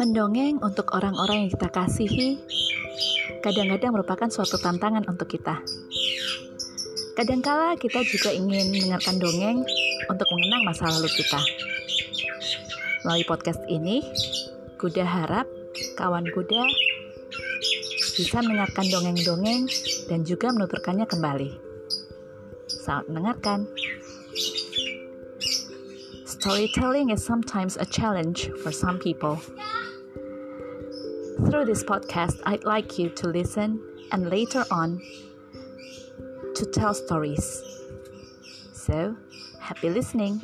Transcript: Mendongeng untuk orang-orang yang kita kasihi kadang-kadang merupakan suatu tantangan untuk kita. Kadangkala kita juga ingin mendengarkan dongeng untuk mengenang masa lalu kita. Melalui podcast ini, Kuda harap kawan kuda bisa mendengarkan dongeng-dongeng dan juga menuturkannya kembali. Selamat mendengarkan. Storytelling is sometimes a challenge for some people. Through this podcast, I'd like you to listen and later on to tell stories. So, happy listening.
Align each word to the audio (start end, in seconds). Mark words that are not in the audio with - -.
Mendongeng 0.00 0.56
untuk 0.64 0.88
orang-orang 0.96 1.46
yang 1.46 1.50
kita 1.52 1.68
kasihi 1.68 2.40
kadang-kadang 3.44 3.92
merupakan 3.92 4.28
suatu 4.32 4.56
tantangan 4.56 5.04
untuk 5.04 5.28
kita. 5.28 5.60
Kadangkala 7.12 7.76
kita 7.76 8.00
juga 8.06 8.32
ingin 8.32 8.72
mendengarkan 8.72 9.20
dongeng 9.20 9.60
untuk 10.08 10.28
mengenang 10.32 10.62
masa 10.64 10.88
lalu 10.88 11.12
kita. 11.12 11.40
Melalui 13.04 13.26
podcast 13.28 13.60
ini, 13.68 14.00
Kuda 14.82 15.06
harap 15.06 15.46
kawan 15.94 16.26
kuda 16.34 16.66
bisa 18.18 18.42
mendengarkan 18.42 18.82
dongeng-dongeng 18.90 19.70
dan 20.10 20.26
juga 20.26 20.50
menuturkannya 20.50 21.06
kembali. 21.06 21.50
Selamat 22.66 23.04
mendengarkan. 23.06 23.58
Storytelling 26.42 27.10
is 27.10 27.24
sometimes 27.24 27.76
a 27.76 27.84
challenge 27.84 28.50
for 28.64 28.72
some 28.72 28.98
people. 28.98 29.36
Through 31.46 31.66
this 31.66 31.84
podcast, 31.84 32.40
I'd 32.44 32.64
like 32.64 32.98
you 32.98 33.10
to 33.10 33.28
listen 33.28 33.80
and 34.10 34.28
later 34.28 34.64
on 34.68 35.00
to 36.56 36.66
tell 36.74 36.94
stories. 36.94 37.62
So, 38.72 39.16
happy 39.60 39.88
listening. 39.88 40.42